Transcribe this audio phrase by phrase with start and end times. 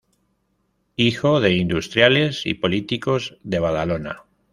[0.95, 4.23] Hijo de industriales y políticos de Badalona.